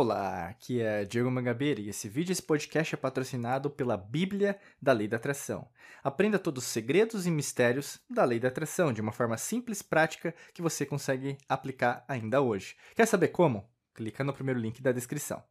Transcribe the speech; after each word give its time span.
Olá, 0.00 0.46
aqui 0.46 0.80
é 0.80 1.04
Diego 1.04 1.28
Mangabeira 1.28 1.80
e 1.80 1.88
esse 1.88 2.08
vídeo, 2.08 2.30
esse 2.30 2.40
podcast 2.40 2.94
é 2.94 2.96
patrocinado 2.96 3.68
pela 3.68 3.96
Bíblia 3.96 4.56
da 4.80 4.92
Lei 4.92 5.08
da 5.08 5.16
Atração. 5.16 5.68
Aprenda 6.04 6.38
todos 6.38 6.62
os 6.62 6.70
segredos 6.70 7.26
e 7.26 7.32
mistérios 7.32 7.98
da 8.08 8.24
Lei 8.24 8.38
da 8.38 8.46
Atração 8.46 8.92
de 8.92 9.00
uma 9.00 9.10
forma 9.10 9.36
simples, 9.36 9.82
prática, 9.82 10.32
que 10.54 10.62
você 10.62 10.86
consegue 10.86 11.36
aplicar 11.48 12.04
ainda 12.06 12.40
hoje. 12.40 12.76
Quer 12.94 13.06
saber 13.06 13.26
como? 13.28 13.68
Clica 13.92 14.22
no 14.22 14.32
primeiro 14.32 14.60
link 14.60 14.80
da 14.80 14.92
descrição. 14.92 15.42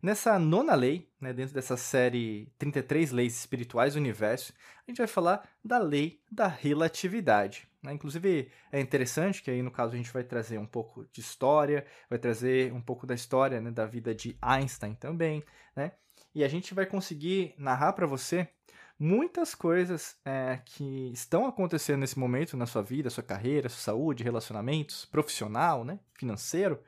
Nessa 0.00 0.38
nona 0.38 0.74
lei, 0.74 1.06
né, 1.20 1.34
dentro 1.34 1.52
dessa 1.52 1.76
série 1.76 2.50
33 2.56 3.10
Leis 3.12 3.38
Espirituais 3.38 3.92
do 3.92 4.00
Universo, 4.00 4.54
a 4.88 4.90
gente 4.90 4.96
vai 4.96 5.06
falar 5.06 5.46
da 5.62 5.76
lei 5.76 6.22
da 6.32 6.46
relatividade. 6.46 7.68
Né? 7.84 7.92
Inclusive, 7.92 8.50
é 8.72 8.80
interessante 8.80 9.42
que 9.42 9.50
aí, 9.50 9.62
no 9.62 9.70
caso, 9.70 9.92
a 9.92 9.96
gente 9.96 10.12
vai 10.12 10.24
trazer 10.24 10.58
um 10.58 10.66
pouco 10.66 11.06
de 11.12 11.20
história, 11.20 11.86
vai 12.08 12.18
trazer 12.18 12.72
um 12.72 12.80
pouco 12.80 13.06
da 13.06 13.14
história 13.14 13.60
né, 13.60 13.70
da 13.70 13.84
vida 13.84 14.14
de 14.14 14.36
Einstein 14.40 14.94
também, 14.94 15.44
né? 15.76 15.92
E 16.34 16.42
a 16.42 16.48
gente 16.48 16.74
vai 16.74 16.86
conseguir 16.86 17.54
narrar 17.58 17.92
para 17.92 18.06
você 18.06 18.48
muitas 18.98 19.54
coisas 19.54 20.16
é, 20.24 20.60
que 20.64 21.10
estão 21.12 21.46
acontecendo 21.46 22.00
nesse 22.00 22.18
momento 22.18 22.56
na 22.56 22.66
sua 22.66 22.82
vida, 22.82 23.10
sua 23.10 23.22
carreira, 23.22 23.68
sua 23.68 23.80
saúde, 23.80 24.24
relacionamentos, 24.24 25.04
profissional, 25.04 25.84
né, 25.84 26.00
financeiro, 26.14 26.80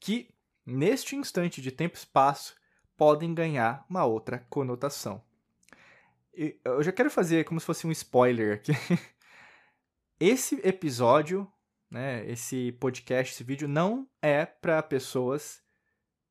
que 0.00 0.34
neste 0.66 1.14
instante 1.14 1.62
de 1.62 1.70
tempo 1.70 1.94
e 1.94 1.98
espaço, 1.98 2.56
podem 2.96 3.34
ganhar 3.34 3.84
uma 3.88 4.04
outra 4.04 4.38
conotação. 4.50 5.22
Eu 6.64 6.82
já 6.82 6.90
quero 6.90 7.10
fazer 7.10 7.44
como 7.44 7.60
se 7.60 7.66
fosse 7.66 7.86
um 7.86 7.92
spoiler 7.92 8.54
aqui. 8.54 8.72
Esse 10.20 10.60
episódio, 10.66 11.50
né, 11.90 12.24
esse 12.30 12.72
podcast, 12.72 13.34
esse 13.34 13.42
vídeo, 13.42 13.66
não 13.66 14.08
é 14.22 14.46
para 14.46 14.82
pessoas, 14.82 15.60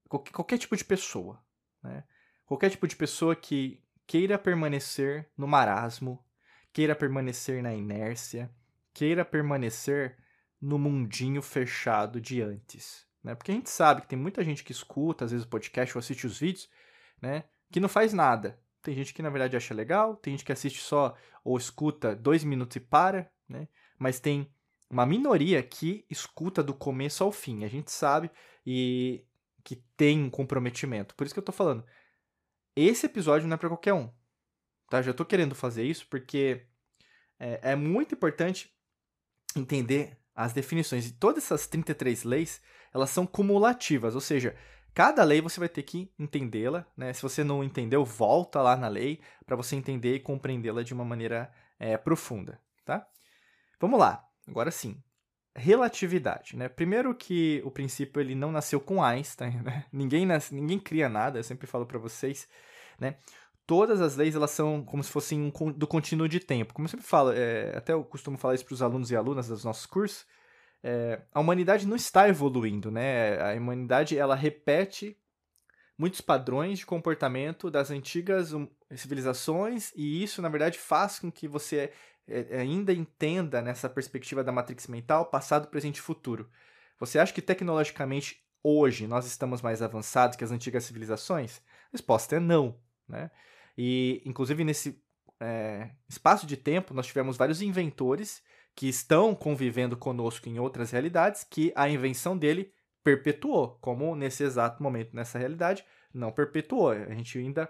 qualquer, 0.07 0.31
qualquer, 0.31 0.57
tipo 0.57 0.75
de 0.75 0.85
pessoa. 0.85 1.43
Né? 1.81 2.03
Qualquer 2.45 2.69
tipo 2.69 2.87
de 2.87 2.95
pessoa 2.95 3.35
que 3.35 3.83
queira 4.07 4.39
permanecer 4.39 5.29
no 5.37 5.47
marasmo, 5.47 6.23
queira 6.71 6.95
permanecer 6.95 7.61
na 7.61 7.73
inércia, 7.73 8.49
queira 8.93 9.25
permanecer 9.25 10.17
no 10.61 10.79
mundinho 10.79 11.41
fechado 11.41 12.21
de 12.21 12.41
antes. 12.41 13.05
Né? 13.21 13.35
Porque 13.35 13.51
a 13.51 13.55
gente 13.55 13.69
sabe 13.69 14.01
que 14.01 14.07
tem 14.07 14.19
muita 14.19 14.43
gente 14.43 14.63
que 14.63 14.71
escuta, 14.71 15.25
às 15.25 15.31
vezes, 15.31 15.45
o 15.45 15.49
podcast 15.49 15.95
ou 15.95 15.99
assiste 15.99 16.25
os 16.25 16.39
vídeos, 16.39 16.69
né? 17.21 17.43
Que 17.71 17.79
não 17.79 17.89
faz 17.89 18.13
nada. 18.13 18.59
Tem 18.81 18.93
gente 18.93 19.13
que, 19.13 19.21
na 19.21 19.29
verdade, 19.29 19.55
acha 19.55 19.73
legal, 19.73 20.15
tem 20.17 20.33
gente 20.33 20.45
que 20.45 20.51
assiste 20.51 20.81
só 20.81 21.15
ou 21.43 21.57
escuta 21.57 22.15
dois 22.15 22.43
minutos 22.43 22.75
e 22.75 22.79
para, 22.79 23.31
né? 23.47 23.67
Mas 24.03 24.19
tem 24.19 24.51
uma 24.89 25.05
minoria 25.05 25.63
que 25.63 26.05
escuta 26.09 26.61
do 26.61 26.73
começo 26.73 27.23
ao 27.23 27.31
fim. 27.31 27.63
A 27.63 27.69
gente 27.69 27.89
sabe 27.89 28.29
e 28.65 29.25
que 29.63 29.77
tem 29.95 30.21
um 30.21 30.29
comprometimento. 30.29 31.15
Por 31.15 31.25
isso 31.25 31.33
que 31.33 31.39
eu 31.39 31.45
tô 31.45 31.53
falando. 31.53 31.85
Esse 32.75 33.05
episódio 33.05 33.47
não 33.47 33.55
é 33.55 33.57
para 33.57 33.69
qualquer 33.69 33.93
um. 33.93 34.11
Tá? 34.89 35.01
Já 35.01 35.13
tô 35.13 35.23
querendo 35.23 35.55
fazer 35.55 35.85
isso 35.85 36.05
porque 36.09 36.65
é, 37.39 37.71
é 37.71 37.75
muito 37.77 38.13
importante 38.13 38.75
entender 39.55 40.17
as 40.35 40.51
definições. 40.51 41.07
E 41.07 41.13
todas 41.13 41.45
essas 41.45 41.65
33 41.65 42.25
leis, 42.25 42.61
elas 42.93 43.09
são 43.09 43.25
cumulativas, 43.25 44.15
ou 44.15 44.21
seja, 44.21 44.53
cada 44.93 45.23
lei 45.23 45.39
você 45.39 45.61
vai 45.61 45.69
ter 45.69 45.83
que 45.83 46.11
entendê-la, 46.19 46.85
né? 46.97 47.13
Se 47.13 47.21
você 47.21 47.41
não 47.41 47.63
entendeu, 47.63 48.03
volta 48.03 48.61
lá 48.61 48.75
na 48.75 48.89
lei 48.89 49.21
para 49.45 49.55
você 49.55 49.77
entender 49.77 50.15
e 50.15 50.19
compreendê-la 50.19 50.83
de 50.83 50.93
uma 50.93 51.05
maneira 51.05 51.53
é, 51.79 51.95
profunda, 51.95 52.59
tá? 52.83 53.07
Vamos 53.79 53.99
lá, 53.99 54.23
agora 54.47 54.71
sim. 54.71 55.01
Relatividade, 55.55 56.55
né? 56.55 56.67
Primeiro 56.67 57.13
que 57.13 57.61
o 57.63 57.69
princípio 57.69 58.19
ele 58.19 58.33
não 58.33 58.51
nasceu 58.51 58.79
com 58.79 59.03
Einstein, 59.03 59.61
né? 59.61 59.85
Ninguém, 59.93 60.25
nasce, 60.25 60.53
ninguém 60.53 60.79
cria 60.79 61.07
nada, 61.07 61.39
eu 61.39 61.43
sempre 61.43 61.67
falo 61.67 61.85
para 61.85 61.99
vocês, 61.99 62.47
né? 62.99 63.17
Todas 63.65 64.01
as 64.01 64.15
leis 64.15 64.35
elas 64.35 64.51
são 64.51 64.83
como 64.83 65.03
se 65.03 65.09
fossem 65.09 65.39
um, 65.61 65.71
do 65.71 65.87
contínuo 65.87 66.27
de 66.27 66.39
tempo. 66.39 66.73
Como 66.73 66.85
eu 66.85 66.89
sempre 66.89 67.05
falo, 67.05 67.31
é, 67.31 67.75
até 67.77 67.93
eu 67.93 68.03
costumo 68.03 68.37
falar 68.37 68.55
isso 68.55 68.65
para 68.65 68.73
os 68.73 68.81
alunos 68.81 69.09
e 69.09 69.15
alunas 69.15 69.47
dos 69.47 69.63
nossos 69.63 69.85
cursos, 69.85 70.25
é, 70.83 71.21
a 71.31 71.39
humanidade 71.39 71.87
não 71.87 71.95
está 71.95 72.27
evoluindo, 72.27 72.91
né? 72.91 73.39
A 73.39 73.55
humanidade 73.55 74.17
ela 74.17 74.35
repete 74.35 75.17
muitos 75.97 76.19
padrões 76.19 76.79
de 76.79 76.85
comportamento 76.85 77.71
das 77.71 77.89
antigas 77.89 78.51
civilizações 78.95 79.91
e 79.95 80.21
isso 80.23 80.41
na 80.41 80.49
verdade 80.49 80.77
faz 80.77 81.19
com 81.19 81.31
que 81.31 81.47
você 81.47 81.93
ainda 82.51 82.93
entenda 82.93 83.61
nessa 83.61 83.89
perspectiva 83.89 84.43
da 84.43 84.51
matrix 84.51 84.87
mental 84.87 85.25
passado, 85.25 85.67
presente 85.67 85.97
e 85.97 86.01
futuro. 86.01 86.49
Você 86.99 87.19
acha 87.19 87.33
que 87.33 87.41
tecnologicamente 87.41 88.41
hoje 88.63 89.07
nós 89.07 89.25
estamos 89.25 89.61
mais 89.61 89.81
avançados 89.81 90.37
que 90.37 90.43
as 90.43 90.51
antigas 90.51 90.85
civilizações? 90.85 91.57
A 91.57 91.91
resposta 91.93 92.37
é 92.37 92.39
não, 92.39 92.79
né? 93.07 93.29
E 93.77 94.21
inclusive 94.25 94.63
nesse 94.63 95.03
é, 95.39 95.89
espaço 96.07 96.47
de 96.47 96.55
tempo 96.55 96.93
nós 96.93 97.07
tivemos 97.07 97.35
vários 97.35 97.61
inventores 97.61 98.41
que 98.75 98.87
estão 98.87 99.35
convivendo 99.35 99.97
conosco 99.97 100.49
em 100.49 100.59
outras 100.59 100.91
realidades 100.91 101.43
que 101.43 101.71
a 101.75 101.89
invenção 101.89 102.37
dele 102.37 102.73
perpetuou, 103.03 103.77
como 103.81 104.15
nesse 104.15 104.43
exato 104.43 104.81
momento, 104.81 105.13
nessa 105.13 105.37
realidade, 105.37 105.85
não 106.13 106.31
perpetuou. 106.31 106.91
A 106.91 107.13
gente 107.13 107.37
ainda 107.37 107.69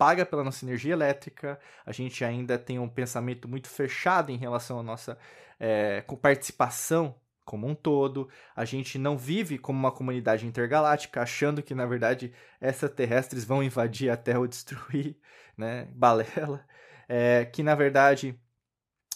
paga 0.00 0.24
pela 0.24 0.42
nossa 0.42 0.64
energia 0.64 0.94
elétrica, 0.94 1.60
a 1.84 1.92
gente 1.92 2.24
ainda 2.24 2.58
tem 2.58 2.78
um 2.78 2.88
pensamento 2.88 3.46
muito 3.46 3.68
fechado 3.68 4.32
em 4.32 4.38
relação 4.38 4.80
à 4.80 4.82
nossa 4.82 5.18
é, 5.58 6.02
participação 6.22 7.14
como 7.44 7.66
um 7.66 7.74
todo, 7.74 8.30
a 8.56 8.64
gente 8.64 8.96
não 8.98 9.18
vive 9.18 9.58
como 9.58 9.78
uma 9.78 9.92
comunidade 9.92 10.46
intergaláctica, 10.46 11.20
achando 11.20 11.62
que, 11.62 11.74
na 11.74 11.84
verdade, 11.84 12.32
extraterrestres 12.62 13.44
vão 13.44 13.62
invadir 13.62 14.08
a 14.08 14.16
Terra 14.16 14.38
ou 14.38 14.46
destruir, 14.46 15.18
né? 15.56 15.86
Balela. 15.92 16.64
É, 17.12 17.44
que, 17.44 17.64
na 17.64 17.74
verdade, 17.74 18.40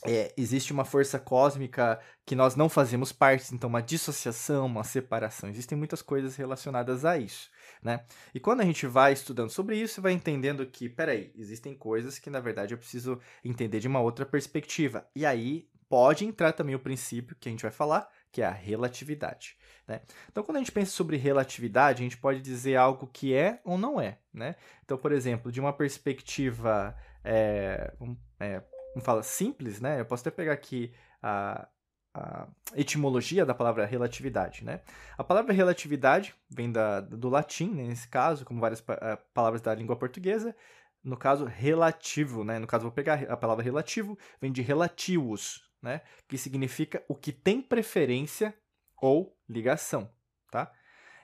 é, 0.04 0.34
existe 0.36 0.72
uma 0.72 0.84
força 0.84 1.16
cósmica 1.16 2.00
que 2.26 2.34
nós 2.34 2.56
não 2.56 2.68
fazemos 2.68 3.12
parte, 3.12 3.54
então 3.54 3.70
uma 3.70 3.80
dissociação, 3.80 4.66
uma 4.66 4.82
separação. 4.82 5.48
Existem 5.48 5.78
muitas 5.78 6.02
coisas 6.02 6.34
relacionadas 6.34 7.04
a 7.04 7.16
isso, 7.16 7.50
né? 7.84 8.04
E 8.34 8.40
quando 8.40 8.62
a 8.62 8.64
gente 8.64 8.86
vai 8.86 9.12
estudando 9.12 9.50
sobre 9.50 9.76
isso, 9.76 10.00
vai 10.00 10.12
entendendo 10.12 10.66
que, 10.66 10.88
peraí, 10.88 11.30
existem 11.36 11.74
coisas 11.74 12.18
que 12.18 12.30
na 12.30 12.40
verdade 12.40 12.74
eu 12.74 12.78
preciso 12.78 13.20
entender 13.44 13.78
de 13.78 13.86
uma 13.86 14.00
outra 14.00 14.24
perspectiva. 14.24 15.06
E 15.14 15.26
aí 15.26 15.68
pode 15.88 16.24
entrar 16.24 16.52
também 16.52 16.74
o 16.74 16.80
princípio 16.80 17.36
que 17.38 17.48
a 17.48 17.52
gente 17.52 17.62
vai 17.62 17.70
falar, 17.70 18.08
que 18.32 18.42
é 18.42 18.46
a 18.46 18.50
relatividade. 18.50 19.56
Né? 19.86 20.00
Então, 20.32 20.42
quando 20.42 20.56
a 20.56 20.60
gente 20.60 20.72
pensa 20.72 20.90
sobre 20.90 21.18
relatividade, 21.18 22.00
a 22.00 22.04
gente 22.04 22.16
pode 22.16 22.40
dizer 22.40 22.74
algo 22.74 23.06
que 23.06 23.34
é 23.34 23.60
ou 23.62 23.76
não 23.76 24.00
é. 24.00 24.18
Né? 24.32 24.56
Então, 24.84 24.96
por 24.96 25.12
exemplo, 25.12 25.52
de 25.52 25.60
uma 25.60 25.72
perspectiva 25.72 26.96
é, 27.22 27.92
é, 28.40 28.62
vamos 28.94 29.04
falar 29.04 29.22
simples, 29.22 29.80
né? 29.80 30.00
Eu 30.00 30.04
posso 30.04 30.22
até 30.22 30.30
pegar 30.30 30.52
aqui 30.52 30.92
a, 31.22 31.66
a 32.14 32.46
etimologia 32.76 33.44
da 33.44 33.54
palavra 33.54 33.84
relatividade, 33.84 34.64
né? 34.64 34.80
A 35.18 35.24
palavra 35.24 35.52
relatividade 35.52 36.34
vem 36.48 36.70
da, 36.70 37.00
do 37.00 37.28
latim, 37.28 37.70
né, 37.70 37.82
nesse 37.82 38.06
caso, 38.08 38.44
como 38.44 38.60
várias 38.60 38.80
uh, 38.80 39.18
palavras 39.32 39.60
da 39.60 39.74
língua 39.74 39.96
portuguesa. 39.96 40.54
No 41.02 41.16
caso, 41.16 41.44
relativo, 41.44 42.44
né? 42.44 42.58
No 42.58 42.66
caso, 42.66 42.84
vou 42.84 42.92
pegar 42.92 43.24
a 43.24 43.36
palavra 43.36 43.64
relativo, 43.64 44.16
vem 44.40 44.52
de 44.52 44.62
relativos, 44.62 45.68
né? 45.82 46.00
Que 46.28 46.38
significa 46.38 47.02
o 47.08 47.14
que 47.14 47.32
tem 47.32 47.60
preferência 47.60 48.54
ou 49.02 49.36
ligação, 49.48 50.08
tá? 50.50 50.72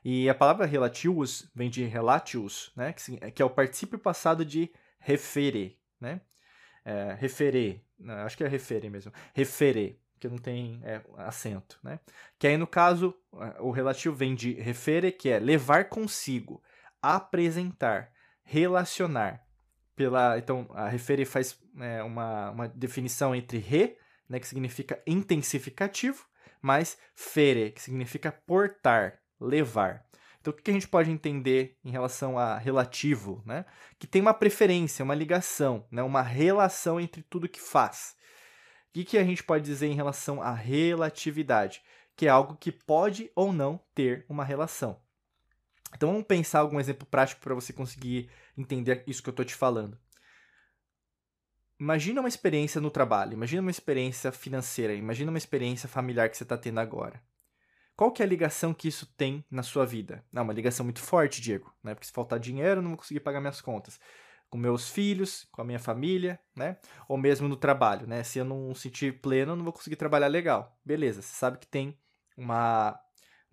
E 0.04 0.28
a 0.28 0.34
palavra 0.34 0.66
relativos 0.66 1.50
vem 1.54 1.70
de 1.70 1.84
relatius, 1.84 2.72
né? 2.76 2.92
Que, 2.92 3.30
que 3.30 3.42
é 3.42 3.44
o 3.44 3.50
particípio 3.50 3.98
passado 3.98 4.44
de 4.44 4.70
refere, 4.98 5.78
né? 6.00 6.20
é, 6.84 7.16
referer, 7.18 7.84
né, 7.98 8.14
acho 8.22 8.36
que 8.36 8.44
é 8.44 8.48
referer 8.48 8.88
mesmo, 8.90 9.12
referer, 9.34 10.00
que 10.20 10.28
não 10.28 10.38
tem 10.38 10.80
é, 10.84 11.00
acento, 11.16 11.78
né? 11.82 11.98
Que 12.38 12.46
aí 12.46 12.56
no 12.56 12.66
caso 12.66 13.14
é, 13.34 13.60
o 13.60 13.70
relativo 13.70 14.14
vem 14.14 14.34
de 14.34 14.52
referer, 14.52 15.12
que 15.12 15.30
é 15.30 15.38
levar 15.38 15.88
consigo, 15.88 16.62
apresentar, 17.00 18.12
relacionar. 18.42 19.42
Pela, 19.96 20.38
então 20.38 20.66
a 20.72 20.88
referir 20.88 21.24
faz 21.24 21.58
é, 21.78 22.02
uma, 22.02 22.50
uma 22.50 22.68
definição 22.68 23.34
entre 23.34 23.58
re, 23.58 23.96
né, 24.28 24.38
que 24.38 24.46
significa 24.46 25.02
intensificativo, 25.06 26.24
mais 26.62 26.96
fere, 27.14 27.70
que 27.72 27.82
significa 27.82 28.30
portar, 28.30 29.18
levar. 29.40 30.04
Então, 30.40 30.52
o 30.52 30.56
que 30.56 30.70
a 30.70 30.74
gente 30.74 30.88
pode 30.88 31.10
entender 31.10 31.76
em 31.84 31.90
relação 31.90 32.38
a 32.38 32.56
relativo? 32.56 33.42
Né? 33.44 33.64
Que 33.98 34.06
tem 34.06 34.22
uma 34.22 34.32
preferência, 34.32 35.04
uma 35.04 35.14
ligação, 35.14 35.86
né? 35.90 36.02
uma 36.02 36.22
relação 36.22 36.98
entre 36.98 37.22
tudo 37.22 37.48
que 37.48 37.60
faz. 37.60 38.14
O 38.96 39.04
que 39.04 39.18
a 39.18 39.24
gente 39.24 39.44
pode 39.44 39.64
dizer 39.64 39.86
em 39.86 39.94
relação 39.94 40.42
à 40.42 40.52
relatividade? 40.52 41.82
Que 42.16 42.26
é 42.26 42.28
algo 42.28 42.56
que 42.56 42.72
pode 42.72 43.30
ou 43.36 43.52
não 43.52 43.80
ter 43.94 44.26
uma 44.28 44.44
relação. 44.44 45.00
Então, 45.94 46.10
vamos 46.10 46.26
pensar 46.26 46.60
algum 46.60 46.78
exemplo 46.78 47.06
prático 47.06 47.40
para 47.40 47.54
você 47.54 47.72
conseguir 47.72 48.30
entender 48.56 49.02
isso 49.06 49.22
que 49.22 49.28
eu 49.28 49.32
estou 49.32 49.44
te 49.44 49.54
falando. 49.54 49.98
Imagina 51.78 52.20
uma 52.20 52.28
experiência 52.28 52.80
no 52.80 52.90
trabalho, 52.90 53.32
imagina 53.32 53.62
uma 53.62 53.70
experiência 53.70 54.30
financeira, 54.30 54.92
imagina 54.94 55.30
uma 55.30 55.38
experiência 55.38 55.88
familiar 55.88 56.28
que 56.28 56.36
você 56.36 56.42
está 56.42 56.58
tendo 56.58 56.78
agora. 56.78 57.22
qual 57.96 58.10
que 58.10 58.22
é 58.22 58.24
a 58.24 58.28
ligação 58.28 58.72
que 58.72 58.88
isso 58.88 59.06
tem 59.14 59.44
na 59.50 59.62
sua 59.62 59.84
vida? 59.84 60.24
Não, 60.32 60.42
uma 60.42 60.54
ligação 60.54 60.84
muito 60.84 61.00
forte, 61.00 61.40
Diego, 61.40 61.70
né? 61.82 61.94
Porque 61.94 62.06
se 62.06 62.12
faltar 62.12 62.38
dinheiro, 62.38 62.78
eu 62.78 62.82
não 62.82 62.90
vou 62.90 62.98
conseguir 62.98 63.20
pagar 63.20 63.40
minhas 63.40 63.60
contas. 63.60 64.00
Com 64.50 64.58
meus 64.58 64.88
filhos, 64.88 65.46
com 65.52 65.62
a 65.62 65.64
minha 65.64 65.78
família, 65.78 66.38
né? 66.56 66.76
Ou 67.08 67.16
mesmo 67.16 67.48
no 67.48 67.56
trabalho, 67.56 68.06
né? 68.06 68.24
Se 68.24 68.38
eu 68.40 68.44
não 68.44 68.74
sentir 68.74 69.20
pleno, 69.20 69.52
eu 69.52 69.56
não 69.56 69.64
vou 69.64 69.72
conseguir 69.72 69.96
trabalhar 69.96 70.26
legal. 70.26 70.76
Beleza, 70.84 71.22
você 71.22 71.32
sabe 71.34 71.58
que 71.58 71.66
tem 71.66 71.96
uma, 72.36 72.98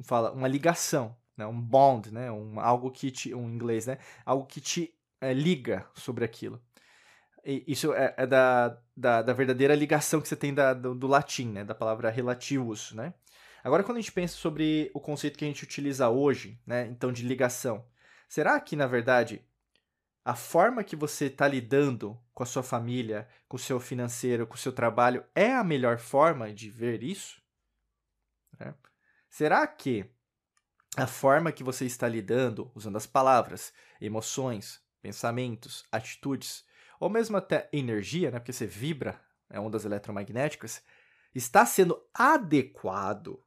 fala, 0.04 0.32
uma 0.32 0.48
ligação, 0.48 1.16
né? 1.38 1.46
Um 1.46 1.62
bond, 1.62 2.12
né? 2.12 2.32
Um, 2.32 2.60
algo 2.60 2.90
que 2.92 3.12
te, 3.12 3.34
um 3.34 3.48
inglês, 3.50 3.86
né? 3.86 4.00
Algo 4.26 4.46
que 4.46 4.60
te 4.60 4.94
é, 5.22 5.34
liga 5.34 5.86
sobre 5.94 6.26
aquilo. 6.26 6.62
E 7.46 7.64
isso 7.68 7.94
é, 7.94 8.14
é 8.18 8.26
da, 8.26 8.78
da, 8.96 9.22
da, 9.22 9.34
verdadeira 9.34 9.76
ligação 9.76 10.20
que 10.20 10.28
você 10.28 10.36
tem 10.36 10.54
da, 10.54 10.74
do, 10.74 10.96
do 10.96 11.08
latim, 11.08 11.50
né? 11.50 11.64
Da 11.64 11.76
palavra 11.76 12.10
relativos, 12.10 12.92
né? 12.94 13.14
Agora, 13.64 13.84
quando 13.84 13.98
a 13.98 14.02
gente 14.02 14.12
pensa 14.14 14.36
sobre 14.36 14.90
o 14.94 15.00
conceito 15.00 15.38
que 15.38 15.44
a 15.44 15.48
gente 15.48 15.64
utiliza 15.64 16.10
hoje, 16.10 16.58
né, 16.66 16.88
então 16.88 17.12
de 17.12 17.24
ligação, 17.24 17.86
será 18.28 18.60
que, 18.62 18.78
na 18.78 18.88
verdade, 18.88 19.42
a 20.28 20.36
forma 20.36 20.84
que 20.84 20.94
você 20.94 21.28
está 21.28 21.48
lidando 21.48 22.22
com 22.34 22.44
a 22.44 22.46
sua 22.46 22.62
família, 22.62 23.30
com 23.48 23.56
o 23.56 23.60
seu 23.60 23.80
financeiro, 23.80 24.46
com 24.46 24.56
o 24.56 24.58
seu 24.58 24.74
trabalho, 24.74 25.24
é 25.34 25.54
a 25.54 25.64
melhor 25.64 26.00
forma 26.00 26.54
de 26.54 26.70
ver 26.70 27.02
isso? 27.02 27.42
É. 28.60 28.74
Será 29.30 29.66
que 29.66 30.06
a 30.98 31.08
forma 31.08 31.50
que 31.54 31.64
você 31.64 31.86
está 31.86 32.10
lidando, 32.10 32.70
usando 32.76 32.98
as 32.98 33.08
palavras, 33.08 33.72
emoções, 34.02 34.84
pensamentos, 35.02 35.86
atitudes, 35.90 36.66
ou 37.00 37.10
mesmo 37.10 37.38
até 37.38 37.70
energia, 37.72 38.30
né, 38.30 38.38
porque 38.38 38.52
você 38.52 38.68
vibra, 38.68 39.18
é 39.50 39.58
ondas 39.62 39.86
eletromagnéticas, 39.86 40.84
está 41.34 41.66
sendo 41.66 42.06
adequado 42.14 43.42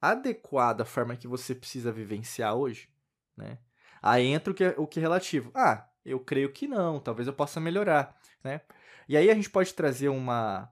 adequada 0.00 0.82
à 0.82 0.86
forma 0.86 1.14
que 1.14 1.28
você 1.28 1.54
precisa 1.54 1.92
vivenciar 1.92 2.54
hoje, 2.54 2.88
né? 3.36 3.58
Aí 4.00 4.24
entra 4.24 4.50
o 4.50 4.54
que, 4.54 4.64
é, 4.64 4.74
o 4.78 4.86
que 4.86 4.98
é 4.98 5.02
relativo. 5.02 5.50
Ah, 5.54 5.86
eu 6.06 6.20
creio 6.20 6.52
que 6.52 6.66
não, 6.66 7.00
talvez 7.00 7.26
eu 7.26 7.34
possa 7.34 7.60
melhorar, 7.60 8.16
né? 8.42 8.60
E 9.08 9.16
aí 9.16 9.30
a 9.30 9.34
gente 9.34 9.50
pode 9.50 9.74
trazer 9.74 10.08
uma, 10.08 10.70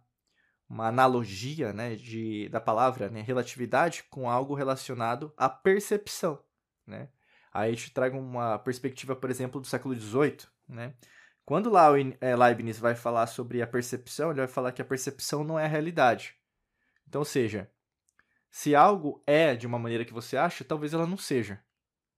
uma 0.69 0.89
analogia, 0.89 1.73
né, 1.73 1.95
de, 1.95 2.49
da 2.49 2.61
palavra 2.61 3.09
né, 3.09 3.21
relatividade 3.21 4.05
com 4.05 4.29
algo 4.29 4.55
relacionado 4.55 5.33
à 5.37 5.49
percepção, 5.49 6.43
né? 6.87 7.09
Aí 7.53 7.71
a 7.71 7.75
gente 7.75 7.93
traga 7.93 8.17
uma 8.17 8.59
perspectiva, 8.59 9.15
por 9.15 9.31
exemplo, 9.31 9.61
do 9.61 9.67
século 9.67 9.95
XVIII, 9.95 10.39
né? 10.69 10.95
Quando 11.45 11.71
é, 12.21 12.35
Leibniz 12.35 12.79
vai 12.79 12.95
falar 12.95 13.27
sobre 13.27 13.61
a 13.61 13.67
percepção, 13.67 14.31
ele 14.31 14.41
vai 14.41 14.49
falar 14.49 14.73
que 14.73 14.81
a 14.81 14.85
percepção 14.85 15.45
não 15.45 15.59
é 15.59 15.67
a 15.67 15.69
realidade. 15.69 16.35
Então, 17.07 17.21
ou 17.21 17.25
seja, 17.25 17.71
se 18.51 18.75
algo 18.75 19.23
é 19.27 19.55
de 19.55 19.67
uma 19.67 19.79
maneira 19.79 20.05
que 20.05 20.13
você 20.13 20.37
acha, 20.37 20.65
talvez 20.65 20.95
ela 20.95 21.07
não 21.07 21.17
seja. 21.17 21.63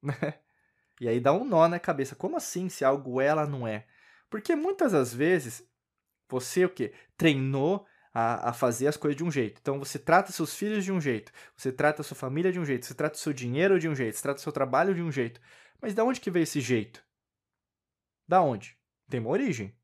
Né? 0.03 0.39
E 1.01 1.09
aí 1.09 1.21
dá 1.21 1.33
um 1.33 1.45
nó 1.45 1.69
na 1.69 1.79
cabeça. 1.79 2.17
Como 2.17 2.37
assim 2.37 2.69
se 2.69 2.85
algo 2.85 3.21
ela 3.21 3.47
não 3.47 3.67
é? 3.67 3.87
Porque 4.31 4.55
muitas 4.57 4.93
das 4.93 5.13
vezes 5.15 5.67
você 6.29 6.65
o 6.65 6.71
quê? 6.71 6.93
Treinou 7.17 7.87
a, 8.13 8.51
a 8.51 8.53
fazer 8.53 8.87
as 8.87 8.97
coisas 8.97 9.17
de 9.17 9.25
um 9.25 9.31
jeito. 9.31 9.59
Então 9.61 9.79
você 9.79 9.99
trata 9.99 10.33
seus 10.33 10.55
filhos 10.55 10.85
de 10.85 10.93
um 10.93 11.01
jeito, 11.01 11.33
você 11.57 11.71
trata 11.71 12.03
sua 12.03 12.17
família 12.17 12.51
de 12.51 12.59
um 12.59 12.65
jeito, 12.65 12.87
você 12.87 12.95
trata 12.95 13.17
seu 13.19 13.33
dinheiro 13.33 13.79
de 13.79 13.89
um 13.89 13.95
jeito, 13.95 14.17
você 14.17 14.23
trata 14.23 14.41
seu 14.41 14.53
trabalho 14.53 14.95
de 14.95 15.03
um 15.03 15.13
jeito. 15.13 15.41
Mas 15.81 15.95
da 15.95 16.05
onde 16.05 16.21
que 16.21 16.31
veio 16.31 16.45
esse 16.45 16.61
jeito? 16.61 17.05
Da 18.27 18.41
onde? 18.41 18.77
Tem 19.09 19.21
uma 19.21 19.31
origem. 19.31 19.77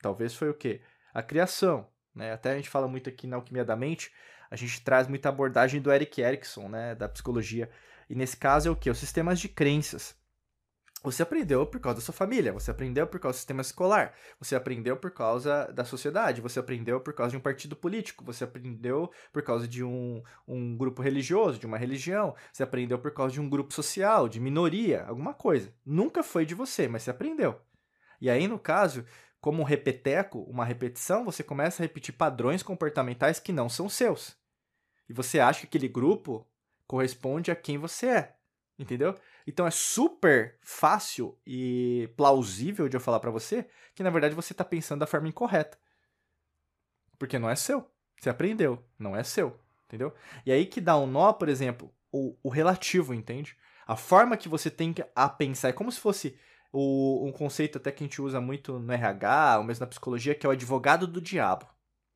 Talvez 0.00 0.34
foi 0.34 0.48
o 0.48 0.54
quê? 0.54 0.80
A 1.12 1.22
criação. 1.22 1.88
Né? 2.14 2.32
Até 2.32 2.52
a 2.52 2.56
gente 2.56 2.68
fala 2.68 2.88
muito 2.88 3.08
aqui 3.08 3.26
na 3.26 3.36
Alquimia 3.36 3.64
da 3.64 3.76
Mente 3.76 4.12
a 4.52 4.56
gente 4.56 4.82
traz 4.82 5.08
muita 5.08 5.30
abordagem 5.30 5.80
do 5.80 5.90
Eric 5.90 6.20
Erickson, 6.20 6.68
né, 6.68 6.94
da 6.94 7.08
psicologia. 7.08 7.70
E 8.06 8.14
nesse 8.14 8.36
caso 8.36 8.68
é 8.68 8.70
o 8.70 8.76
que? 8.76 8.90
Os 8.90 8.98
sistemas 8.98 9.40
de 9.40 9.48
crenças. 9.48 10.14
Você 11.02 11.22
aprendeu 11.22 11.66
por 11.66 11.80
causa 11.80 11.98
da 11.98 12.04
sua 12.04 12.14
família, 12.14 12.52
você 12.52 12.70
aprendeu 12.70 13.06
por 13.06 13.18
causa 13.18 13.36
do 13.36 13.38
sistema 13.38 13.60
escolar, 13.60 14.14
você 14.38 14.54
aprendeu 14.54 14.96
por 14.96 15.10
causa 15.10 15.66
da 15.72 15.84
sociedade, 15.84 16.40
você 16.40 16.60
aprendeu 16.60 17.00
por 17.00 17.12
causa 17.12 17.32
de 17.32 17.36
um 17.36 17.40
partido 17.40 17.74
político, 17.74 18.24
você 18.24 18.44
aprendeu 18.44 19.10
por 19.32 19.42
causa 19.42 19.66
de 19.66 19.82
um, 19.82 20.22
um 20.46 20.76
grupo 20.76 21.02
religioso, 21.02 21.58
de 21.58 21.66
uma 21.66 21.76
religião, 21.76 22.34
você 22.52 22.62
aprendeu 22.62 22.98
por 22.98 23.10
causa 23.12 23.32
de 23.32 23.40
um 23.40 23.48
grupo 23.48 23.74
social, 23.74 24.28
de 24.28 24.38
minoria, 24.38 25.04
alguma 25.04 25.34
coisa. 25.34 25.74
Nunca 25.84 26.22
foi 26.22 26.46
de 26.46 26.54
você, 26.54 26.86
mas 26.86 27.02
você 27.02 27.10
aprendeu. 27.10 27.60
E 28.20 28.30
aí, 28.30 28.46
no 28.46 28.58
caso, 28.58 29.04
como 29.40 29.60
um 29.60 29.64
repeteco, 29.64 30.38
uma 30.42 30.64
repetição, 30.64 31.24
você 31.24 31.42
começa 31.42 31.82
a 31.82 31.84
repetir 31.84 32.14
padrões 32.14 32.62
comportamentais 32.62 33.40
que 33.40 33.52
não 33.52 33.68
são 33.68 33.88
seus 33.88 34.40
e 35.12 35.14
você 35.14 35.38
acha 35.38 35.60
que 35.60 35.66
aquele 35.66 35.88
grupo 35.88 36.46
corresponde 36.86 37.50
a 37.50 37.56
quem 37.56 37.76
você 37.76 38.06
é, 38.06 38.36
entendeu? 38.78 39.14
Então 39.46 39.66
é 39.66 39.70
super 39.70 40.58
fácil 40.62 41.38
e 41.46 42.10
plausível 42.16 42.88
de 42.88 42.96
eu 42.96 43.00
falar 43.00 43.20
para 43.20 43.30
você 43.30 43.68
que 43.94 44.02
na 44.02 44.10
verdade 44.10 44.34
você 44.34 44.52
está 44.52 44.64
pensando 44.64 45.00
da 45.00 45.06
forma 45.06 45.28
incorreta. 45.28 45.78
Porque 47.18 47.38
não 47.38 47.50
é 47.50 47.54
seu. 47.54 47.88
Você 48.18 48.30
aprendeu, 48.30 48.84
não 48.98 49.16
é 49.16 49.22
seu, 49.22 49.58
entendeu? 49.86 50.14
E 50.46 50.52
aí 50.52 50.66
que 50.66 50.80
dá 50.80 50.96
um 50.96 51.06
nó, 51.06 51.32
por 51.32 51.48
exemplo, 51.48 51.92
o, 52.12 52.36
o 52.42 52.48
relativo, 52.48 53.12
entende? 53.12 53.56
A 53.86 53.96
forma 53.96 54.36
que 54.36 54.48
você 54.48 54.70
tem 54.70 54.94
a 55.14 55.28
pensar 55.28 55.68
é 55.68 55.72
como 55.72 55.90
se 55.90 55.98
fosse 55.98 56.38
o, 56.72 57.26
um 57.26 57.32
conceito 57.32 57.78
até 57.78 57.90
que 57.90 58.02
a 58.02 58.06
gente 58.06 58.22
usa 58.22 58.40
muito 58.40 58.78
no 58.78 58.92
RH, 58.92 59.58
ou 59.58 59.64
mesmo 59.64 59.82
na 59.82 59.88
psicologia, 59.88 60.34
que 60.34 60.46
é 60.46 60.48
o 60.48 60.52
advogado 60.52 61.06
do 61.06 61.20
diabo. 61.20 61.66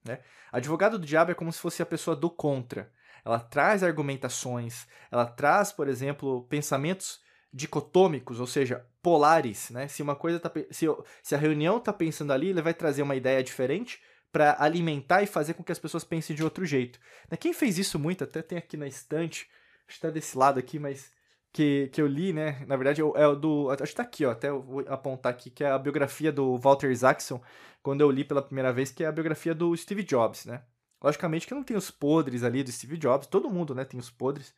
Né? 0.04 0.20
Advogado 0.52 0.98
do 0.98 1.06
diabo 1.06 1.32
é 1.32 1.34
como 1.34 1.52
se 1.52 1.58
fosse 1.58 1.82
a 1.82 1.86
pessoa 1.86 2.16
do 2.16 2.30
contra. 2.30 2.92
Ela 3.26 3.40
traz 3.40 3.82
argumentações, 3.82 4.86
ela 5.10 5.26
traz, 5.26 5.72
por 5.72 5.88
exemplo, 5.88 6.46
pensamentos 6.48 7.20
dicotômicos, 7.52 8.38
ou 8.38 8.46
seja, 8.46 8.86
polares. 9.02 9.70
Né? 9.70 9.88
Se 9.88 10.00
uma 10.00 10.14
coisa 10.14 10.38
tá, 10.38 10.50
se, 10.70 10.86
se 11.22 11.34
a 11.34 11.38
reunião 11.38 11.78
está 11.78 11.92
pensando 11.92 12.32
ali, 12.32 12.50
ele 12.50 12.62
vai 12.62 12.72
trazer 12.72 13.02
uma 13.02 13.16
ideia 13.16 13.42
diferente 13.42 14.00
para 14.30 14.56
alimentar 14.60 15.22
e 15.22 15.26
fazer 15.26 15.54
com 15.54 15.64
que 15.64 15.72
as 15.72 15.78
pessoas 15.78 16.04
pensem 16.04 16.36
de 16.36 16.44
outro 16.44 16.64
jeito. 16.64 17.00
Né? 17.28 17.36
Quem 17.36 17.52
fez 17.52 17.78
isso 17.78 17.98
muito, 17.98 18.22
até 18.22 18.42
tem 18.42 18.58
aqui 18.58 18.76
na 18.76 18.86
estante, 18.86 19.50
acho 19.80 19.86
que 19.86 19.92
está 19.94 20.10
desse 20.10 20.38
lado 20.38 20.60
aqui, 20.60 20.78
mas 20.78 21.10
que, 21.56 21.88
que 21.88 22.02
eu 22.02 22.06
li, 22.06 22.34
né? 22.34 22.62
Na 22.66 22.76
verdade, 22.76 23.00
é 23.00 23.26
o 23.26 23.34
do. 23.34 23.70
Acho 23.70 23.84
que 23.84 23.94
tá 23.94 24.02
aqui, 24.02 24.26
ó. 24.26 24.30
Até 24.30 24.50
vou 24.50 24.84
apontar 24.88 25.32
aqui, 25.32 25.48
que 25.48 25.64
é 25.64 25.70
a 25.70 25.78
biografia 25.78 26.30
do 26.30 26.58
Walter 26.58 26.90
Isaacson, 26.90 27.40
quando 27.82 28.02
eu 28.02 28.10
li 28.10 28.24
pela 28.24 28.42
primeira 28.42 28.70
vez, 28.74 28.90
que 28.90 29.02
é 29.02 29.06
a 29.06 29.12
biografia 29.12 29.54
do 29.54 29.74
Steve 29.74 30.02
Jobs, 30.02 30.44
né? 30.44 30.62
Logicamente 31.02 31.46
que 31.46 31.54
não 31.54 31.62
tem 31.62 31.76
os 31.76 31.90
podres 31.90 32.42
ali 32.42 32.62
do 32.62 32.72
Steve 32.72 32.96
Jobs, 32.96 33.26
todo 33.26 33.50
mundo, 33.50 33.74
né, 33.74 33.84
tem 33.84 34.00
os 34.00 34.10
podres. 34.10 34.54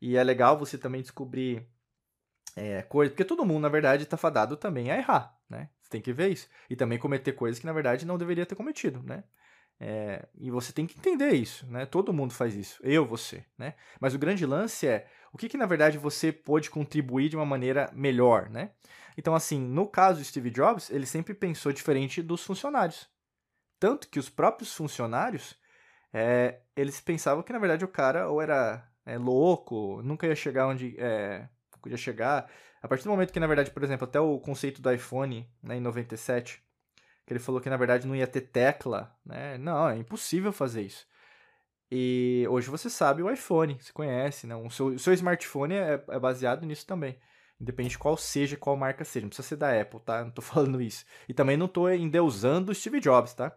E 0.00 0.16
é 0.16 0.24
legal 0.24 0.58
você 0.58 0.78
também 0.78 1.02
descobrir 1.02 1.66
é, 2.56 2.82
coisas, 2.82 3.12
porque 3.12 3.24
todo 3.24 3.44
mundo, 3.44 3.62
na 3.62 3.68
verdade, 3.68 4.06
tá 4.06 4.16
fadado 4.16 4.56
também 4.56 4.90
a 4.90 4.96
errar, 4.96 5.38
né? 5.48 5.68
Você 5.82 5.90
tem 5.90 6.00
que 6.00 6.12
ver 6.12 6.30
isso. 6.30 6.48
E 6.68 6.76
também 6.76 6.98
cometer 6.98 7.32
coisas 7.32 7.58
que, 7.58 7.66
na 7.66 7.72
verdade, 7.72 8.06
não 8.06 8.18
deveria 8.18 8.46
ter 8.46 8.54
cometido, 8.54 9.02
né? 9.02 9.24
É, 9.82 10.28
e 10.34 10.50
você 10.50 10.74
tem 10.74 10.86
que 10.86 10.98
entender 10.98 11.32
isso, 11.32 11.66
né? 11.66 11.86
Todo 11.86 12.12
mundo 12.12 12.34
faz 12.34 12.54
isso, 12.54 12.78
eu, 12.82 13.06
você, 13.06 13.46
né? 13.56 13.74
Mas 13.98 14.14
o 14.14 14.18
grande 14.18 14.44
lance 14.44 14.86
é 14.86 15.08
o 15.32 15.38
que, 15.38 15.48
que 15.48 15.56
na 15.56 15.64
verdade 15.64 15.96
você 15.96 16.30
pode 16.30 16.68
contribuir 16.68 17.30
de 17.30 17.36
uma 17.36 17.46
maneira 17.46 17.90
melhor, 17.94 18.50
né? 18.50 18.72
Então, 19.16 19.34
assim, 19.34 19.58
no 19.58 19.86
caso 19.86 20.18
do 20.18 20.24
Steve 20.24 20.50
Jobs, 20.50 20.90
ele 20.90 21.06
sempre 21.06 21.32
pensou 21.32 21.72
diferente 21.72 22.20
dos 22.20 22.44
funcionários, 22.44 23.08
tanto 23.78 24.08
que 24.08 24.18
os 24.18 24.28
próprios 24.28 24.74
funcionários 24.74 25.56
é, 26.12 26.60
eles 26.76 27.00
pensavam 27.00 27.42
que 27.42 27.52
na 27.52 27.58
verdade 27.58 27.84
o 27.84 27.88
cara 27.88 28.28
ou 28.28 28.40
era 28.40 28.86
é, 29.06 29.18
louco, 29.18 30.02
nunca 30.02 30.26
ia 30.26 30.34
chegar 30.34 30.66
onde 30.66 30.94
é, 30.98 31.48
podia 31.80 31.96
chegar. 31.96 32.50
A 32.82 32.88
partir 32.88 33.04
do 33.04 33.10
momento 33.10 33.32
que, 33.32 33.40
na 33.40 33.46
verdade, 33.46 33.70
por 33.70 33.82
exemplo, 33.82 34.06
até 34.06 34.18
o 34.18 34.38
conceito 34.38 34.80
do 34.80 34.90
iPhone 34.92 35.46
né, 35.62 35.76
em 35.76 35.80
97 35.80 36.62
que 37.30 37.34
ele 37.34 37.38
falou 37.38 37.60
que 37.60 37.70
na 37.70 37.76
verdade 37.76 38.08
não 38.08 38.16
ia 38.16 38.26
ter 38.26 38.40
tecla, 38.40 39.16
né? 39.24 39.56
Não, 39.56 39.88
é 39.88 39.96
impossível 39.96 40.52
fazer 40.52 40.82
isso. 40.82 41.06
E 41.88 42.44
hoje 42.50 42.68
você 42.68 42.90
sabe 42.90 43.22
o 43.22 43.30
iPhone, 43.30 43.78
você 43.80 43.92
conhece, 43.92 44.48
né? 44.48 44.56
O 44.56 44.68
seu, 44.68 44.86
o 44.86 44.98
seu 44.98 45.12
smartphone 45.12 45.74
é, 45.74 46.04
é, 46.08 46.18
baseado 46.18 46.66
nisso 46.66 46.84
também. 46.84 47.16
Independente 47.60 47.92
de 47.92 47.98
qual 47.98 48.16
seja, 48.16 48.56
qual 48.56 48.76
marca 48.76 49.04
seja. 49.04 49.26
Não 49.26 49.28
precisa 49.28 49.46
ser 49.46 49.54
da 49.54 49.80
Apple, 49.80 50.00
tá? 50.00 50.24
Não 50.24 50.32
tô 50.32 50.42
falando 50.42 50.82
isso. 50.82 51.04
E 51.28 51.32
também 51.32 51.56
não 51.56 51.68
tô 51.68 51.88
endeusando 51.88 52.72
o 52.72 52.74
Steve 52.74 52.98
Jobs, 52.98 53.32
tá? 53.32 53.56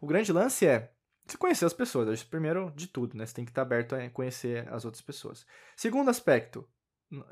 O 0.00 0.06
grande 0.06 0.32
lance 0.32 0.66
é 0.66 0.90
você 1.32 1.38
conhecer 1.38 1.64
as 1.64 1.72
pessoas. 1.72 2.22
Primeiro 2.22 2.72
de 2.74 2.86
tudo, 2.86 3.16
né? 3.16 3.26
Você 3.26 3.34
tem 3.34 3.44
que 3.44 3.50
estar 3.50 3.62
aberto 3.62 3.94
a 3.94 4.10
conhecer 4.10 4.68
as 4.72 4.84
outras 4.84 5.02
pessoas. 5.02 5.46
Segundo 5.76 6.10
aspecto, 6.10 6.68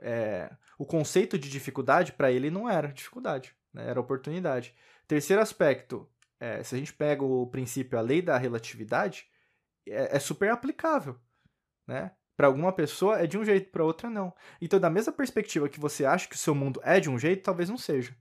é, 0.01 0.51
o 0.79 0.85
conceito 0.85 1.39
de 1.39 1.49
dificuldade 1.49 2.13
para 2.13 2.31
ele 2.31 2.51
não 2.51 2.69
era 2.69 2.93
dificuldade, 2.93 3.55
né? 3.73 3.89
era 3.89 4.01
oportunidade. 4.01 4.75
Terceiro 5.07 5.41
aspecto, 5.41 6.09
é, 6.41 6.63
se 6.63 6.75
a 6.75 6.79
gente 6.79 6.93
pega 6.93 7.25
o 7.25 7.47
princípio, 7.47 7.99
a 7.99 8.03
lei 8.03 8.21
da 8.21 8.37
relatividade, 8.37 9.27
é, 9.87 10.17
é 10.17 10.19
super 10.19 10.51
aplicável, 10.51 11.19
né? 11.87 12.13
Para 12.37 12.47
alguma 12.47 12.73
pessoa 12.73 13.19
é 13.19 13.27
de 13.27 13.37
um 13.37 13.45
jeito, 13.45 13.71
para 13.71 13.85
outra 13.85 14.09
não. 14.09 14.33
Então, 14.61 14.79
da 14.79 14.89
mesma 14.89 15.13
perspectiva 15.13 15.69
que 15.69 15.81
você 15.81 16.05
acha 16.05 16.29
que 16.29 16.37
o 16.37 16.39
seu 16.39 16.55
mundo 16.55 16.81
é 16.85 17.01
de 17.01 17.11
um 17.11 17.19
jeito, 17.19 17.43
talvez 17.43 17.69
não 17.69 17.77
seja, 17.77 18.17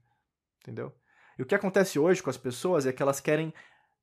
entendeu? 0.60 0.92
E 1.38 1.42
o 1.42 1.46
que 1.46 1.54
acontece 1.54 2.00
hoje 2.00 2.20
com 2.20 2.30
as 2.30 2.36
pessoas 2.36 2.84
é 2.84 2.92
que 2.92 3.00
elas 3.00 3.20
querem 3.20 3.54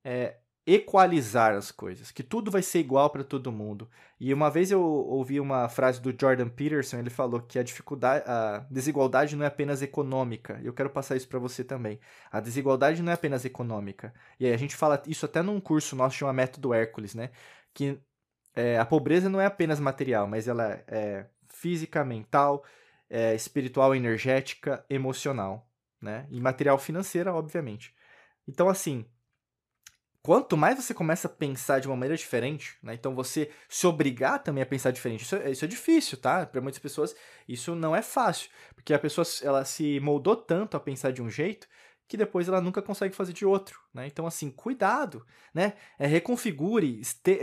é, 0.05 0.38
equalizar 0.67 1.53
as 1.53 1.72
coisas, 1.72 2.12
que 2.12 2.24
tudo 2.24 2.50
vai 2.50 2.62
ser 2.63 2.79
igual 2.79 3.10
para 3.12 3.24
todo 3.24 3.51
mundo. 3.51 3.88
E 4.19 4.34
uma 4.34 4.50
vez 4.50 4.72
eu 4.72 4.81
ouvi 4.81 5.39
uma 5.39 5.69
frase 5.69 6.01
do 6.01 6.13
Jordan 6.19 6.50
Peterson, 6.50 6.98
ele 6.98 7.12
falou 7.12 7.39
que 7.41 7.60
a 7.60 7.63
dificuldade, 7.63 8.24
a 8.27 8.65
desigualdade 8.72 9.36
não 9.36 9.43
é 9.43 9.48
apenas 9.48 9.84
econômica. 9.84 10.60
E 10.63 10.65
eu 10.65 10.74
quero 10.74 10.89
passar 10.89 11.15
isso 11.15 11.27
para 11.27 11.38
você 11.38 11.63
também. 11.63 12.00
A 12.31 12.39
desigualdade 12.39 13.03
não 13.03 13.12
é 13.12 13.15
apenas 13.15 13.45
econômica. 13.45 14.13
E 14.39 14.45
aí 14.48 14.53
a 14.53 14.57
gente 14.57 14.75
fala 14.75 15.01
isso 15.05 15.25
até 15.25 15.41
num 15.43 15.60
curso 15.60 15.95
nosso 15.95 16.15
chama 16.17 16.34
Método 16.34 16.74
Hércules, 16.74 17.13
né? 17.13 17.29
Que 17.74 18.00
é, 18.55 18.79
a 18.79 18.86
pobreza 18.86 19.29
não 19.29 19.39
é 19.39 19.45
apenas 19.45 19.79
material, 19.79 20.27
mas 20.27 20.48
ela 20.48 20.84
é 20.88 21.27
física, 21.50 22.03
mental, 22.03 22.63
é, 23.10 23.36
espiritual, 23.36 23.93
energética, 23.93 24.84
emocional, 24.89 25.69
né? 26.01 26.25
E 26.31 26.39
material 26.41 26.79
financeira, 26.79 27.34
obviamente. 27.34 27.93
Então, 28.48 28.69
assim, 28.69 29.05
quanto 30.25 30.58
mais 30.58 30.75
você 30.75 30.91
começa 30.91 31.27
a 31.27 31.29
pensar 31.29 31.79
de 31.79 31.88
uma 31.88 31.96
maneira 31.96 32.17
diferente, 32.17 32.75
né? 32.82 32.96
Então 32.96 33.13
você 33.13 33.51
se 33.70 33.86
obrigar 33.86 34.41
também 34.41 34.63
a 34.63 34.65
pensar 34.65 34.89
diferente. 34.89 35.22
Isso, 35.22 35.36
é, 35.36 35.51
isso 35.51 35.63
é 35.63 35.67
difícil, 35.67 36.17
tá? 36.17 36.48
Para 36.48 36.62
muitas 36.62 36.79
pessoas 36.79 37.15
isso 37.48 37.75
não 37.75 37.96
é 37.96 38.01
fácil, 38.01 38.50
porque 38.74 38.91
a 38.91 38.98
pessoa 38.98 39.24
ela 39.44 39.63
se 39.63 40.00
moldou 40.00 40.36
tanto 40.36 40.75
a 40.75 40.79
pensar 40.79 41.12
de 41.12 41.22
um 41.22 41.29
jeito 41.29 41.67
que 42.08 42.18
depois 42.18 42.48
ela 42.48 42.62
nunca 42.62 42.82
consegue 42.82 43.16
fazer 43.16 43.34
de 43.34 43.46
outro, 43.46 43.80
né? 43.94 44.06
Então, 44.06 44.28
assim, 44.28 44.52
cuidado, 44.52 45.26
né? 45.54 45.74
É, 45.98 46.06
reconfigure, 46.06 47.02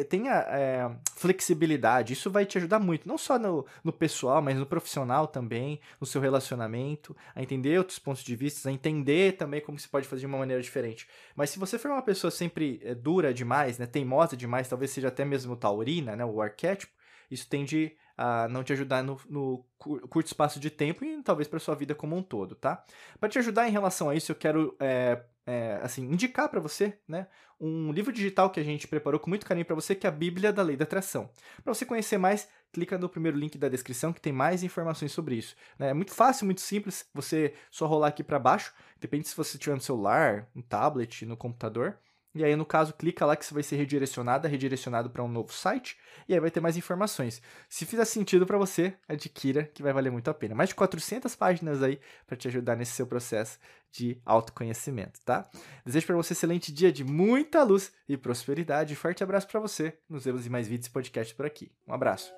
tenha 0.09 0.33
é, 0.49 0.91
flexibilidade, 1.17 2.13
isso 2.13 2.31
vai 2.31 2.47
te 2.47 2.59
ajudar 2.59 2.79
muito, 2.79 3.09
não 3.09 3.19
só 3.19 3.39
no, 3.39 3.67
no 3.83 3.93
pessoal, 3.93 4.41
mas 4.41 4.57
no 4.57 4.67
profissional 4.67 5.27
também, 5.27 5.81
no 6.01 6.07
seu 6.07 6.21
relacionamento, 6.21 7.17
a 7.35 7.43
entender 7.43 7.77
outros 7.77 7.99
pontos 7.99 8.23
de 8.23 8.37
vista, 8.37 8.69
a 8.69 8.73
entender 8.73 9.37
também 9.37 9.61
como 9.61 9.79
se 9.79 9.89
pode 9.89 10.07
fazer 10.07 10.21
de 10.21 10.27
uma 10.27 10.39
maneira 10.39 10.63
diferente. 10.63 11.09
Mas 11.35 11.51
se 11.51 11.59
você 11.59 11.77
for 11.77 11.91
uma 11.91 12.03
pessoa 12.03 12.31
sempre 12.31 12.81
é, 12.85 12.95
dura 12.95 13.35
demais, 13.35 13.79
né, 13.79 13.87
teimosa 13.87 14.37
demais, 14.37 14.69
talvez 14.69 14.93
seja 14.93 15.09
até 15.09 15.25
mesmo 15.25 15.57
taurina, 15.57 16.15
né, 16.15 16.25
o 16.25 16.41
arquétipo, 16.41 16.93
isso 17.29 17.49
tende 17.49 17.97
a 18.23 18.47
não 18.47 18.63
te 18.63 18.73
ajudar 18.73 19.03
no, 19.03 19.21
no 19.29 19.65
curto 19.77 20.27
espaço 20.27 20.61
de 20.61 20.71
tempo 20.71 21.05
e 21.05 21.21
talvez 21.25 21.49
para 21.49 21.59
sua 21.59 21.75
vida 21.75 21.93
como 21.93 22.17
um 22.17 22.23
todo, 22.23 22.55
tá? 22.55 22.85
Para 23.19 23.29
te 23.29 23.37
ajudar 23.41 23.69
em 23.69 23.73
relação 23.73 24.09
a 24.09 24.15
isso, 24.15 24.31
eu 24.31 24.37
quero 24.37 24.77
é, 24.79 25.25
é, 25.45 25.81
assim 25.83 26.05
indicar 26.05 26.49
para 26.49 26.61
você, 26.61 26.97
né, 27.09 27.27
um 27.61 27.91
livro 27.91 28.13
digital 28.13 28.49
que 28.51 28.61
a 28.61 28.63
gente 28.63 28.87
preparou 28.87 29.19
com 29.19 29.29
muito 29.29 29.45
carinho 29.45 29.67
para 29.67 29.75
você, 29.75 29.93
que 29.93 30.07
é 30.07 30.09
a 30.09 30.13
Bíblia 30.13 30.53
da 30.53 30.63
Lei 30.63 30.77
da 30.77 30.85
Atração. 30.85 31.31
Para 31.65 31.75
você 31.75 31.85
conhecer 31.85 32.17
mais, 32.17 32.49
clica 32.73 32.97
no 32.97 33.09
primeiro 33.09 33.37
link 33.37 33.59
da 33.59 33.69
descrição 33.69 34.13
que 34.13 34.21
tem 34.21 34.33
mais 34.33 34.63
informações 34.63 35.11
sobre 35.11 35.35
isso. 35.35 35.57
Né? 35.77 35.91
É 35.91 35.95
muito 35.95 36.13
fácil, 36.13 36.47
muito 36.47 36.61
simples. 36.61 37.09
Você 37.13 37.55
só 37.73 37.87
rolar 37.87 38.09
aqui 38.09 38.23
para 38.23 38.39
baixo, 38.39 38.73
depende 39.01 39.27
se 39.27 39.37
você 39.37 39.59
tiver 39.59 39.75
no 39.75 39.81
celular, 39.81 40.49
no 40.55 40.63
tablet, 40.63 41.27
no 41.27 41.37
computador. 41.37 41.99
E 42.35 42.43
aí, 42.43 42.57
no 42.57 42.65
caso, 42.65 42.95
clica 42.95 43.27
lá 43.27 43.37
que 43.37 43.45
você 43.45 43.53
vai 43.53 43.63
ser 43.63 43.77
redirecionado, 43.77 44.49
redirecionado 44.49 45.11
para 45.11 45.23
um 45.23 45.29
novo 45.29 45.53
site, 45.53 45.99
e 46.29 46.33
aí 46.33 46.41
vai 46.41 46.51
ter 46.51 46.61
mais 46.61 46.77
informações. 46.77 47.43
Se 47.69 47.85
fizer 47.85 48.05
sentido 48.05 48.47
para 48.47 48.57
você, 48.57 48.95
adquira, 49.07 49.65
que 49.65 49.83
vai 49.83 49.93
valer 49.93 50.11
muito 50.11 50.29
a 50.29 50.35
pena. 50.35 50.55
Mais 50.55 50.71
de 50.71 50.75
400 50.75 51.35
páginas 51.37 51.83
aí 51.83 52.01
para 52.27 52.37
te 52.37 52.49
ajudar 52.49 52.77
nesse 52.77 52.93
seu 52.93 53.07
processo 53.07 53.59
de 53.91 54.19
autoconhecimento, 54.25 55.21
tá? 55.25 55.49
Desejo 55.85 56.07
para 56.07 56.17
você 56.17 56.33
um 56.33 56.37
excelente 56.37 56.73
dia 56.73 56.91
de 56.91 57.05
muita 57.05 57.63
luz 57.63 57.93
e 58.09 58.17
prosperidade. 58.17 58.97
Forte 58.97 59.23
abraço 59.23 59.47
para 59.47 59.61
você. 59.61 59.99
Nos 60.09 60.25
vemos 60.25 60.47
em 60.47 60.51
mais 60.51 60.67
vídeos 60.67 60.87
e 60.87 60.91
podcasts 60.91 61.37
por 61.37 61.45
aqui. 61.45 61.71
Um 61.87 61.93
abraço. 61.93 62.33